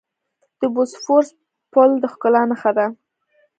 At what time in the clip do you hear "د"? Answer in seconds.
0.59-0.61, 2.01-2.03